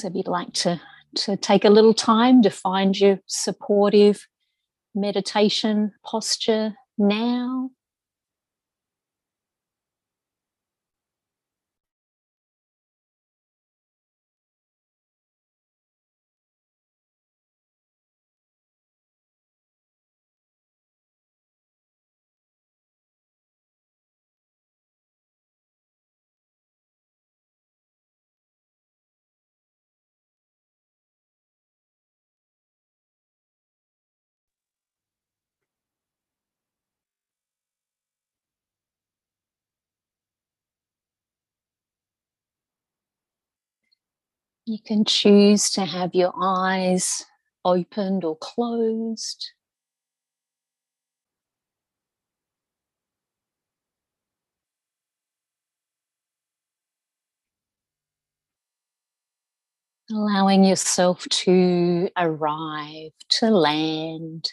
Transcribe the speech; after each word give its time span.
So 0.00 0.08
if 0.08 0.14
you'd 0.14 0.28
like 0.28 0.54
to, 0.54 0.80
to 1.16 1.36
take 1.36 1.66
a 1.66 1.70
little 1.70 1.92
time 1.92 2.40
to 2.42 2.50
find 2.50 2.98
your 2.98 3.20
supportive 3.26 4.26
meditation 4.94 5.92
posture 6.02 6.74
now, 6.96 7.70
You 44.70 44.78
can 44.78 45.04
choose 45.04 45.68
to 45.70 45.84
have 45.84 46.14
your 46.14 46.32
eyes 46.40 47.26
opened 47.64 48.22
or 48.22 48.36
closed. 48.36 49.50
Allowing 60.08 60.62
yourself 60.62 61.26
to 61.30 62.08
arrive, 62.16 63.10
to 63.40 63.50
land. 63.50 64.52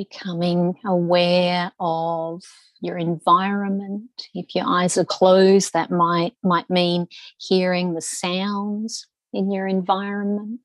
Becoming 0.00 0.74
aware 0.86 1.70
of 1.78 2.42
your 2.80 2.96
environment. 2.96 4.08
If 4.32 4.54
your 4.54 4.64
eyes 4.66 4.96
are 4.96 5.04
closed, 5.04 5.74
that 5.74 5.90
might, 5.90 6.32
might 6.42 6.70
mean 6.70 7.06
hearing 7.36 7.92
the 7.92 8.00
sounds 8.00 9.06
in 9.34 9.52
your 9.52 9.66
environment. 9.66 10.62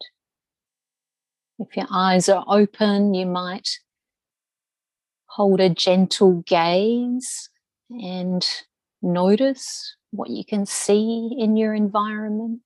If 1.59 1.75
your 1.75 1.87
eyes 1.91 2.29
are 2.29 2.45
open, 2.47 3.13
you 3.13 3.25
might 3.25 3.67
hold 5.25 5.59
a 5.59 5.67
gentle 5.69 6.41
gaze 6.47 7.49
and 7.89 8.47
notice 9.01 9.97
what 10.11 10.29
you 10.29 10.45
can 10.45 10.65
see 10.65 11.35
in 11.37 11.57
your 11.57 11.73
environment. 11.73 12.61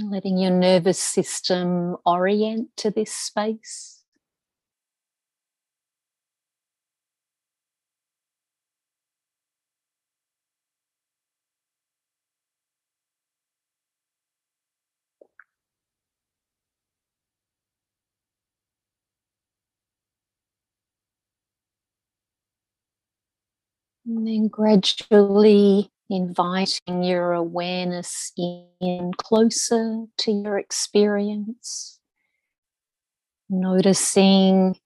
Letting 0.00 0.38
your 0.38 0.52
nervous 0.52 1.00
system 1.00 1.96
orient 2.06 2.68
to 2.76 2.90
this 2.90 3.12
space. 3.12 4.04
And 24.06 24.26
then 24.26 24.48
gradually 24.48 25.90
inviting 26.10 27.02
your 27.02 27.32
awareness 27.32 28.32
in 28.36 29.12
closer 29.16 30.04
to 30.18 30.32
your 30.32 30.58
experience, 30.58 32.00
noticing 33.50 34.76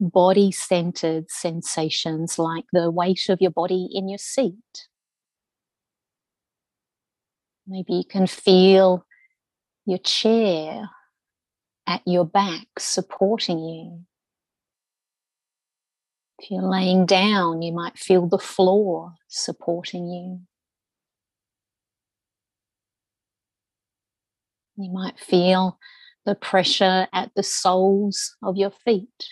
body 0.00 0.50
centered 0.50 1.30
sensations 1.30 2.38
like 2.38 2.64
the 2.72 2.90
weight 2.90 3.28
of 3.28 3.40
your 3.40 3.50
body 3.50 3.88
in 3.92 4.08
your 4.08 4.18
seat. 4.18 4.88
Maybe 7.66 7.94
you 7.94 8.04
can 8.04 8.26
feel 8.26 9.06
your 9.86 9.98
chair 9.98 10.88
at 11.86 12.02
your 12.06 12.24
back 12.24 12.66
supporting 12.78 13.58
you. 13.58 14.04
If 16.42 16.50
you're 16.50 16.62
laying 16.62 17.04
down, 17.04 17.60
you 17.60 17.70
might 17.70 17.98
feel 17.98 18.26
the 18.26 18.38
floor 18.38 19.12
supporting 19.28 20.08
you. 20.08 20.40
You 24.76 24.90
might 24.90 25.20
feel 25.20 25.78
the 26.24 26.34
pressure 26.34 27.08
at 27.12 27.30
the 27.36 27.42
soles 27.42 28.36
of 28.42 28.56
your 28.56 28.70
feet. 28.70 29.26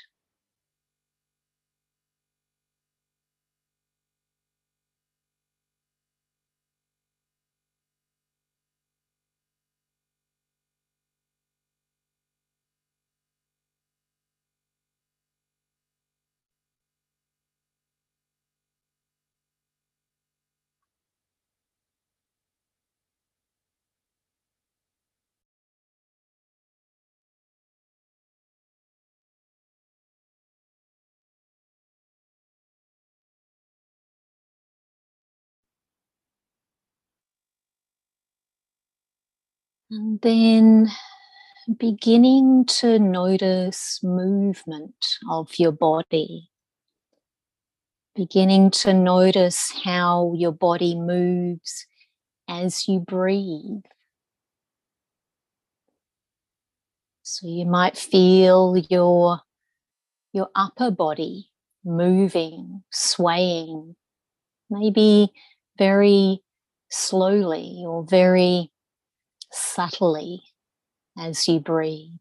And 39.91 40.21
then 40.21 40.91
beginning 41.79 42.67
to 42.67 42.99
notice 42.99 44.01
movement 44.03 44.95
of 45.31 45.59
your 45.59 45.73
body. 45.73 46.51
Beginning 48.15 48.71
to 48.73 48.93
notice 48.93 49.73
how 49.85 50.35
your 50.37 50.53
body 50.53 50.95
moves 50.95 51.87
as 52.49 52.87
you 52.87 53.01
breathe. 53.01 53.85
So 57.23 57.47
you 57.47 57.65
might 57.65 57.97
feel 57.97 58.77
your, 58.91 59.41
your 60.35 60.51
upper 60.55 60.91
body 60.91 61.49
moving, 61.83 62.83
swaying, 62.91 63.97
maybe 64.69 65.33
very 65.79 66.43
slowly 66.91 67.85
or 67.87 68.05
very 68.05 68.71
subtly 69.51 70.43
as 71.19 71.47
you 71.49 71.61
breathe. 71.61 72.19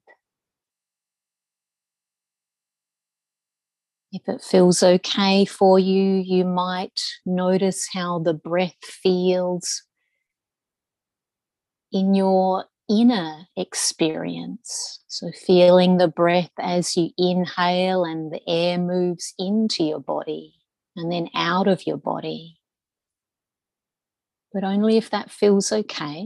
If 4.11 4.21
it 4.27 4.41
feels 4.41 4.81
okay 4.81 5.45
for 5.45 5.77
you, 5.77 6.15
you 6.25 6.45
might 6.45 6.99
notice 7.25 7.89
how 7.91 8.19
the 8.19 8.33
breath 8.33 8.77
feels 8.81 9.83
in 11.91 12.13
your 12.13 12.65
inner 12.89 13.47
experience. 13.57 15.03
So, 15.07 15.31
feeling 15.31 15.97
the 15.97 16.07
breath 16.07 16.51
as 16.59 16.95
you 16.95 17.09
inhale 17.17 18.05
and 18.05 18.31
the 18.31 18.41
air 18.47 18.77
moves 18.77 19.33
into 19.37 19.83
your 19.83 19.99
body 19.99 20.53
and 20.95 21.11
then 21.11 21.29
out 21.35 21.67
of 21.67 21.85
your 21.85 21.97
body. 21.97 22.59
But 24.53 24.63
only 24.63 24.97
if 24.97 25.09
that 25.09 25.29
feels 25.29 25.71
okay. 25.71 26.25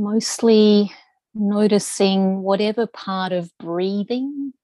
Mostly 0.00 0.90
noticing 1.34 2.40
whatever 2.40 2.86
part 2.86 3.32
of 3.32 3.52
breathing 3.58 4.54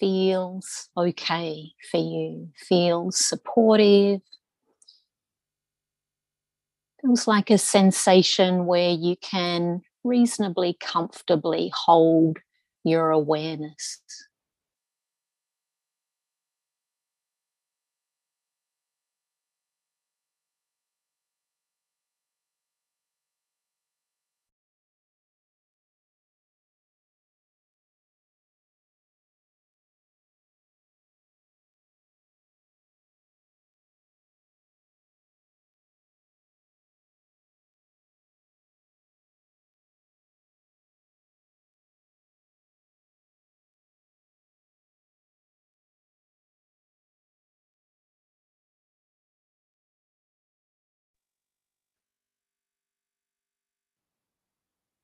feels 0.00 0.88
okay 0.96 1.70
for 1.92 1.98
you, 1.98 2.48
feels 2.56 3.16
supportive, 3.16 4.20
feels 7.00 7.28
like 7.28 7.50
a 7.50 7.58
sensation 7.58 8.66
where 8.66 8.90
you 8.90 9.14
can 9.22 9.80
reasonably 10.02 10.76
comfortably 10.80 11.70
hold 11.72 12.38
your 12.82 13.10
awareness. 13.10 14.00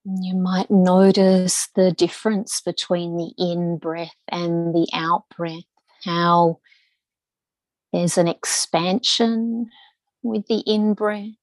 You 0.09 0.37
might 0.37 0.71
notice 0.71 1.69
the 1.75 1.91
difference 1.91 2.61
between 2.61 3.17
the 3.17 3.33
in 3.37 3.77
breath 3.77 4.15
and 4.29 4.73
the 4.73 4.87
out 4.93 5.25
breath, 5.37 5.65
how 6.05 6.61
there's 7.93 8.17
an 8.17 8.29
expansion 8.29 9.69
with 10.23 10.47
the 10.47 10.61
in 10.61 10.95
breath. 10.95 11.35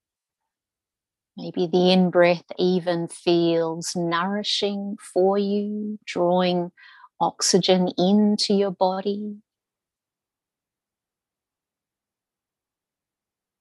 Maybe 1.36 1.66
the 1.66 1.92
in 1.92 2.08
breath 2.08 2.44
even 2.58 3.08
feels 3.08 3.94
nourishing 3.94 4.96
for 5.12 5.36
you, 5.36 5.98
drawing 6.06 6.72
oxygen 7.20 7.88
into 7.98 8.54
your 8.54 8.70
body. 8.70 9.42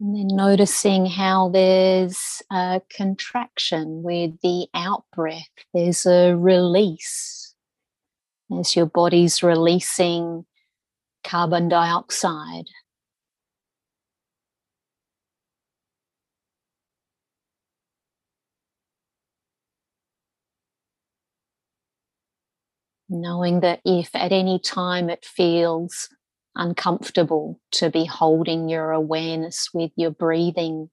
And 0.03 0.17
then 0.17 0.35
noticing 0.35 1.05
how 1.05 1.47
there's 1.47 2.43
a 2.51 2.81
contraction 2.89 4.03
with 4.03 4.31
the 4.41 4.67
out 4.73 5.05
breath, 5.15 5.47
there's 5.73 6.05
a 6.05 6.35
release 6.35 7.55
as 8.59 8.75
your 8.75 8.85
body's 8.85 9.41
releasing 9.41 10.45
carbon 11.23 11.69
dioxide. 11.69 12.65
Knowing 23.07 23.61
that 23.61 23.79
if 23.85 24.13
at 24.13 24.33
any 24.33 24.59
time 24.59 25.09
it 25.09 25.23
feels 25.23 26.09
uncomfortable 26.55 27.59
to 27.71 27.89
be 27.89 28.05
holding 28.05 28.69
your 28.69 28.91
awareness 28.91 29.69
with 29.73 29.91
your 29.95 30.11
breathing, 30.11 30.89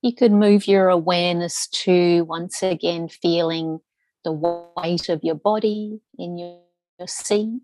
you 0.00 0.14
could 0.14 0.32
move 0.32 0.66
your 0.66 0.88
awareness 0.88 1.66
to 1.68 2.24
once 2.24 2.62
again 2.62 3.08
feeling 3.08 3.80
the 4.24 4.32
weight 4.32 5.08
of 5.08 5.22
your 5.22 5.34
body 5.34 6.00
in 6.18 6.38
your, 6.38 6.60
your 6.98 7.08
seat. 7.08 7.60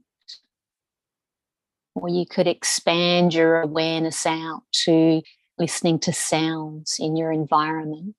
Or 1.94 2.08
you 2.08 2.26
could 2.26 2.46
expand 2.46 3.34
your 3.34 3.60
awareness 3.60 4.24
out 4.24 4.62
to 4.84 5.22
listening 5.58 5.98
to 5.98 6.12
sounds 6.12 6.96
in 7.00 7.16
your 7.16 7.32
environment 7.32 8.14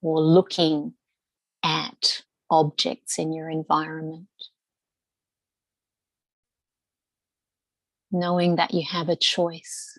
or 0.00 0.20
looking 0.20 0.94
at 1.62 2.22
objects 2.50 3.18
in 3.18 3.32
your 3.32 3.50
environment. 3.50 4.26
Knowing 8.10 8.56
that 8.56 8.74
you 8.74 8.84
have 8.90 9.08
a 9.08 9.16
choice. 9.16 9.98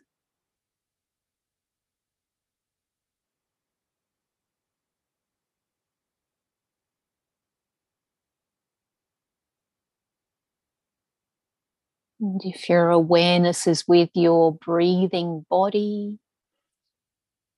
And 12.22 12.40
if 12.46 12.70
your 12.70 12.90
awareness 12.90 13.66
is 13.68 13.88
with 13.88 14.12
your 14.14 14.54
breathing 14.54 15.46
body, 15.50 16.20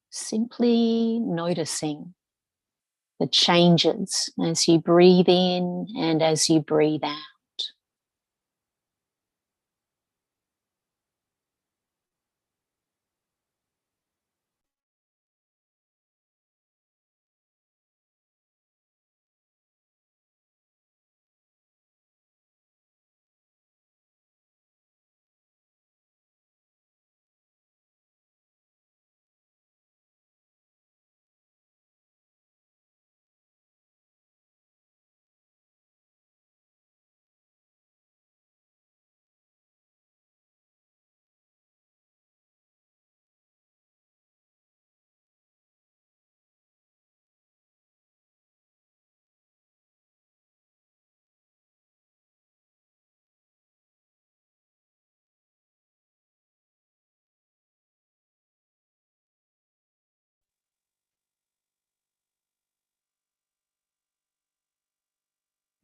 simply 0.09 1.19
noticing 1.19 2.13
the 3.19 3.27
changes 3.27 4.29
as 4.43 4.67
you 4.67 4.79
breathe 4.79 5.27
in 5.27 5.87
and 5.97 6.21
as 6.21 6.49
you 6.49 6.59
breathe 6.59 7.03
out. 7.03 7.32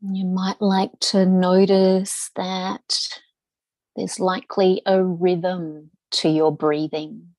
You 0.02 0.26
might 0.26 0.62
like 0.62 0.98
to 1.12 1.26
notice 1.26 2.32
that 2.38 2.98
there's 3.98 4.18
likely 4.18 4.82
a 4.86 5.04
rhythm 5.04 5.92
to 6.12 6.30
your 6.30 6.56
breathing. 6.56 7.36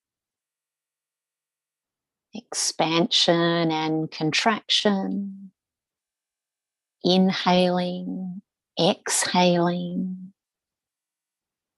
Expansion 2.35 3.73
and 3.73 4.11
contraction, 4.11 5.52
inhaling, 7.02 8.43
exhaling. 8.79 10.35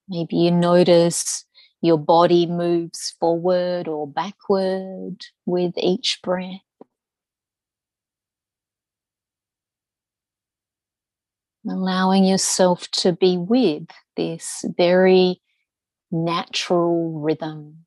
Maybe 0.09 0.35
you 0.37 0.51
notice 0.51 1.45
your 1.81 1.99
body 1.99 2.47
moves 2.47 3.15
forward 3.21 3.87
or 3.87 4.09
backward 4.09 5.27
with 5.47 5.75
each 5.77 6.19
breath. 6.25 6.59
Allowing 11.69 12.25
yourself 12.25 12.89
to 12.91 13.13
be 13.13 13.39
with 13.39 13.85
this 14.17 14.65
very 14.77 15.41
natural 16.11 17.21
rhythm. 17.21 17.85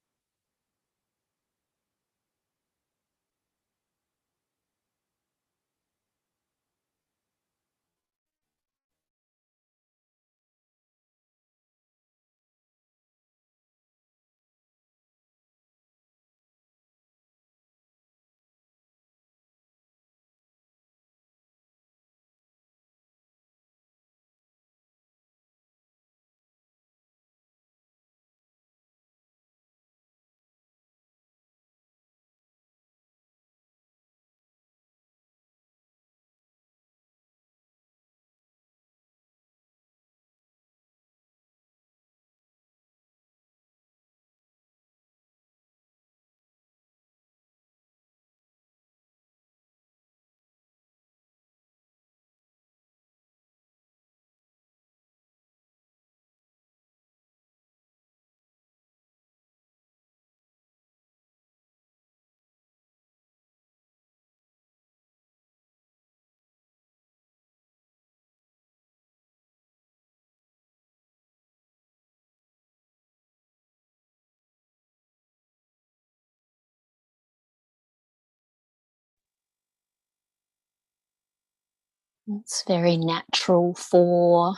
It's 82.28 82.64
very 82.66 82.98
natural 82.98 83.76
for 83.76 84.56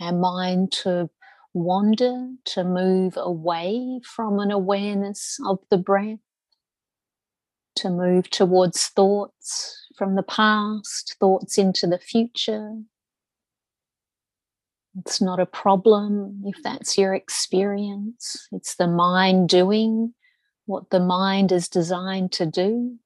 our 0.00 0.12
mind 0.12 0.72
to 0.72 1.10
wander, 1.52 2.30
to 2.46 2.64
move 2.64 3.14
away 3.18 4.00
from 4.02 4.38
an 4.38 4.50
awareness 4.50 5.38
of 5.46 5.58
the 5.70 5.76
breath, 5.76 6.20
to 7.76 7.90
move 7.90 8.30
towards 8.30 8.86
thoughts 8.88 9.86
from 9.96 10.14
the 10.14 10.22
past, 10.22 11.16
thoughts 11.20 11.58
into 11.58 11.86
the 11.86 11.98
future. 11.98 12.78
It's 14.98 15.20
not 15.20 15.38
a 15.38 15.46
problem 15.46 16.42
if 16.46 16.62
that's 16.62 16.96
your 16.96 17.14
experience. 17.14 18.48
It's 18.52 18.76
the 18.76 18.88
mind 18.88 19.50
doing 19.50 20.14
what 20.64 20.88
the 20.88 21.00
mind 21.00 21.52
is 21.52 21.68
designed 21.68 22.32
to 22.32 22.46
do. 22.46 22.98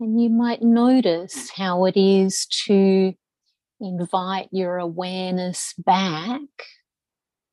And 0.00 0.20
you 0.20 0.28
might 0.28 0.62
notice 0.62 1.50
how 1.50 1.84
it 1.84 1.96
is 1.96 2.46
to 2.66 3.14
invite 3.80 4.48
your 4.50 4.78
awareness 4.78 5.72
back 5.78 6.40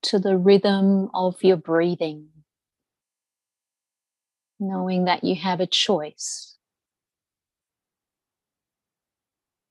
to 0.03 0.17
the 0.17 0.37
rhythm 0.37 1.09
of 1.13 1.43
your 1.43 1.57
breathing, 1.57 2.29
knowing 4.59 5.05
that 5.05 5.23
you 5.23 5.35
have 5.35 5.59
a 5.59 5.67
choice, 5.67 6.57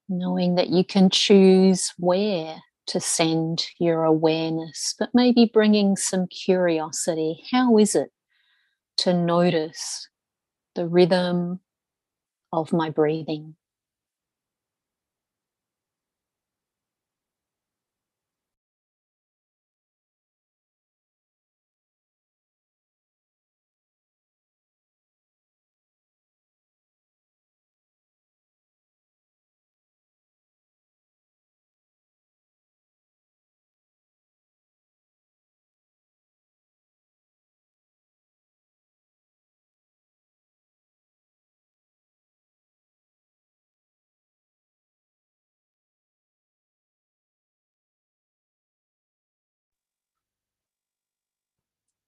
knowing 0.09 0.55
that 0.55 0.69
you 0.69 0.85
can 0.85 1.11
choose 1.11 1.93
where 1.99 2.57
to 2.87 3.01
send 3.01 3.67
your 3.79 4.05
awareness, 4.05 4.95
but 4.99 5.11
maybe 5.13 5.51
bringing 5.53 5.97
some 5.97 6.27
curiosity. 6.29 7.43
How 7.51 7.79
is 7.79 7.95
it 7.95 8.11
to 8.99 9.13
notice 9.13 10.09
the 10.75 10.87
rhythm 10.87 11.61
of 12.53 12.73
my 12.73 12.91
breathing. 12.91 13.57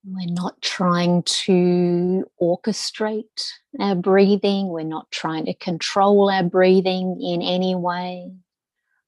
We're 0.04 0.32
not 0.32 0.60
trying 0.60 1.22
to 1.22 2.24
orchestrate 2.40 3.52
our 3.78 3.94
breathing. 3.94 4.68
We're 4.68 4.82
not 4.82 5.10
trying 5.12 5.44
to 5.46 5.54
control 5.54 6.28
our 6.28 6.42
breathing 6.42 7.20
in 7.22 7.40
any 7.40 7.76
way. 7.76 8.32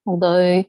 Although 0.06 0.64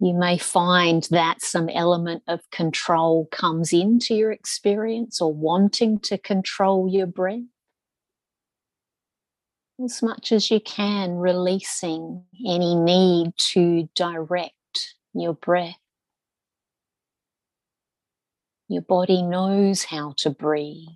you 0.00 0.14
may 0.14 0.38
find 0.38 1.02
that 1.10 1.42
some 1.42 1.68
element 1.68 2.22
of 2.28 2.48
control 2.50 3.26
comes 3.30 3.72
into 3.72 4.14
your 4.14 4.32
experience 4.32 5.20
or 5.20 5.34
wanting 5.34 5.98
to 6.00 6.16
control 6.16 6.88
your 6.88 7.06
breath. 7.06 7.42
As 9.84 10.02
much 10.02 10.32
as 10.32 10.50
you 10.50 10.60
can, 10.60 11.16
releasing 11.16 12.24
any 12.46 12.74
need 12.74 13.32
to 13.52 13.88
direct 13.94 14.94
your 15.14 15.34
breath. 15.34 15.76
Your 18.70 18.82
body 18.82 19.22
knows 19.22 19.84
how 19.84 20.12
to 20.18 20.28
breathe. 20.28 20.88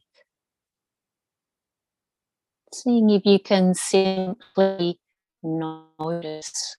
Seeing 2.75 3.09
if 3.09 3.25
you 3.25 3.39
can 3.39 3.73
simply 3.75 5.01
notice 5.43 6.77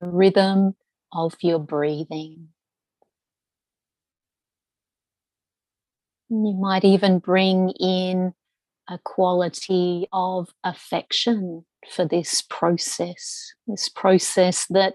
the 0.00 0.08
rhythm 0.08 0.74
of 1.12 1.34
your 1.42 1.58
breathing. 1.58 2.48
You 6.30 6.56
might 6.58 6.84
even 6.84 7.18
bring 7.18 7.70
in 7.78 8.32
a 8.88 8.98
quality 9.04 10.06
of 10.14 10.48
affection 10.64 11.66
for 11.90 12.06
this 12.06 12.40
process, 12.40 13.52
this 13.66 13.90
process 13.90 14.66
that 14.70 14.94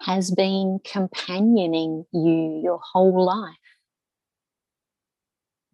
has 0.00 0.30
been 0.30 0.78
companioning 0.84 2.06
you 2.12 2.60
your 2.64 2.80
whole 2.82 3.22
life 3.22 3.59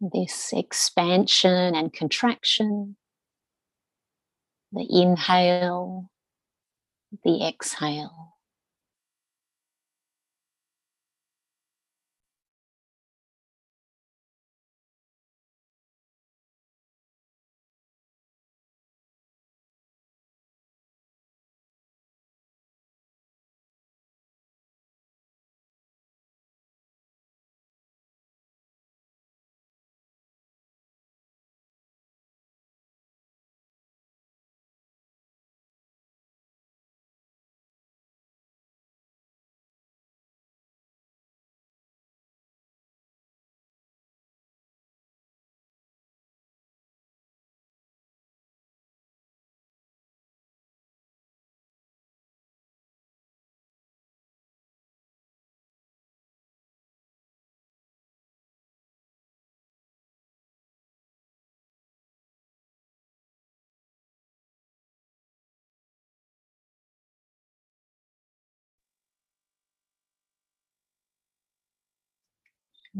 this 0.00 0.52
expansion 0.52 1.74
and 1.74 1.92
contraction, 1.92 2.96
the 4.72 4.86
inhale, 4.90 6.10
the 7.24 7.46
exhale. 7.46 8.35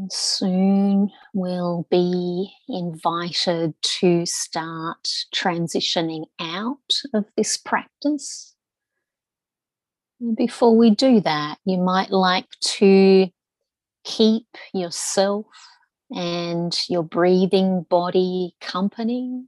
Soon 0.09 1.09
we'll 1.33 1.87
be 1.89 2.53
invited 2.67 3.73
to 3.81 4.25
start 4.25 5.07
transitioning 5.33 6.25
out 6.39 7.01
of 7.13 7.25
this 7.35 7.57
practice. 7.57 8.55
Before 10.35 10.75
we 10.75 10.91
do 10.91 11.21
that, 11.21 11.57
you 11.65 11.77
might 11.77 12.11
like 12.11 12.49
to 12.77 13.27
keep 14.03 14.47
yourself 14.73 15.45
and 16.11 16.77
your 16.89 17.03
breathing 17.03 17.85
body 17.89 18.55
company 18.61 19.45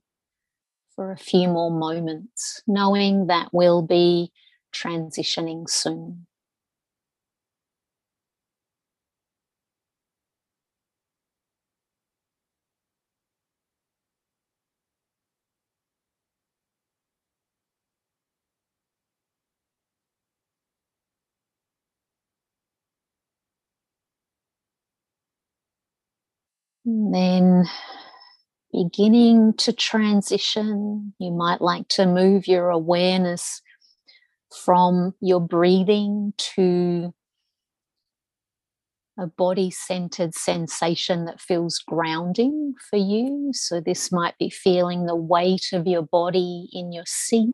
for 0.95 1.11
a 1.11 1.17
few 1.17 1.47
more 1.47 1.71
moments, 1.71 2.61
knowing 2.67 3.27
that 3.27 3.49
we'll 3.53 3.81
be 3.81 4.31
transitioning 4.73 5.69
soon. 5.69 6.27
And 26.89 27.13
then 27.13 27.65
beginning 28.73 29.53
to 29.57 29.71
transition, 29.73 31.13
you 31.19 31.31
might 31.31 31.61
like 31.61 31.87
to 31.89 32.07
move 32.07 32.47
your 32.47 32.69
awareness 32.69 33.61
from 34.63 35.13
your 35.21 35.39
breathing 35.39 36.33
to 36.55 37.13
a 39.19 39.27
body 39.27 39.69
centered 39.69 40.33
sensation 40.33 41.25
that 41.25 41.39
feels 41.39 41.77
grounding 41.77 42.73
for 42.89 42.97
you. 42.97 43.51
So, 43.53 43.79
this 43.79 44.11
might 44.11 44.37
be 44.39 44.49
feeling 44.49 45.05
the 45.05 45.15
weight 45.15 45.69
of 45.73 45.85
your 45.85 46.01
body 46.01 46.69
in 46.73 46.91
your 46.91 47.05
seat, 47.05 47.53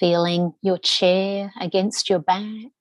Feeling 0.00 0.54
your 0.62 0.78
chair 0.78 1.52
against 1.60 2.10
your 2.10 2.18
back. 2.18 2.72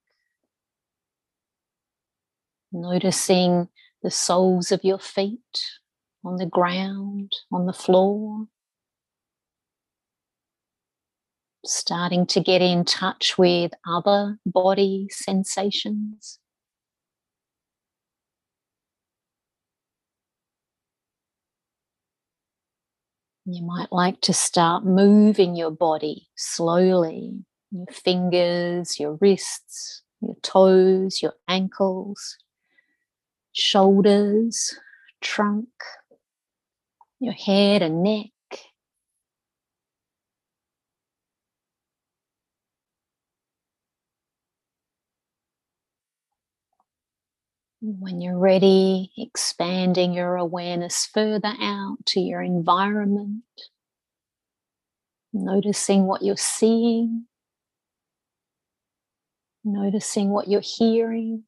Noticing 2.71 3.67
the 4.03 4.11
soles 4.11 4.71
of 4.71 4.83
your 4.83 4.99
feet 4.99 5.63
on 6.25 6.35
the 6.35 6.45
ground, 6.45 7.31
on 7.51 7.65
the 7.65 7.73
floor. 7.73 8.45
Starting 11.65 12.25
to 12.27 12.41
get 12.41 12.61
in 12.61 12.83
touch 12.83 13.37
with 13.37 13.71
other 13.87 14.37
body 14.45 15.07
sensations. 15.09 16.39
You 23.45 23.65
might 23.65 23.91
like 23.91 24.21
to 24.21 24.33
start 24.33 24.85
moving 24.85 25.55
your 25.55 25.71
body 25.71 26.27
slowly, 26.35 27.45
your 27.71 27.87
fingers, 27.87 28.99
your 28.99 29.17
wrists, 29.21 30.01
your 30.21 30.35
toes, 30.41 31.21
your 31.21 31.33
ankles, 31.47 32.37
shoulders, 33.53 34.77
trunk, 35.21 35.69
your 37.19 37.33
head 37.33 37.81
and 37.81 38.03
neck. 38.03 38.27
When 47.81 48.21
you're 48.21 48.39
ready, 48.39 49.11
expanding 49.17 50.13
your 50.13 50.37
awareness 50.37 51.05
further 51.05 51.53
out 51.59 51.97
to 52.07 52.21
your 52.21 52.41
environment, 52.41 53.43
noticing 55.33 56.05
what 56.05 56.21
you're 56.21 56.37
seeing, 56.37 57.25
noticing 59.65 60.29
what 60.29 60.47
you're 60.47 60.61
hearing. 60.61 61.43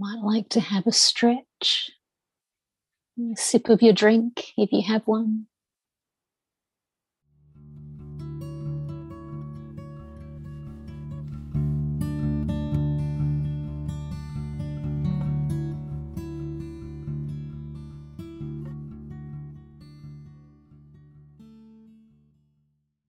Might 0.00 0.22
like 0.22 0.48
to 0.50 0.60
have 0.60 0.86
a 0.86 0.92
stretch, 0.92 1.92
a 3.20 3.36
sip 3.36 3.68
of 3.68 3.82
your 3.82 3.92
drink 3.92 4.52
if 4.56 4.72
you 4.72 4.82
have 4.82 5.02
one. 5.06 5.46